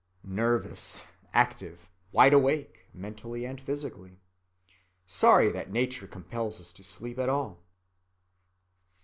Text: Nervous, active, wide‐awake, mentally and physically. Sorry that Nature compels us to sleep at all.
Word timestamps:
Nervous, 0.23 1.03
active, 1.31 1.87
wide‐awake, 2.11 2.85
mentally 2.91 3.45
and 3.45 3.61
physically. 3.61 4.19
Sorry 5.05 5.51
that 5.51 5.69
Nature 5.71 6.07
compels 6.07 6.59
us 6.59 6.73
to 6.73 6.83
sleep 6.83 7.19
at 7.19 7.29
all. 7.29 7.59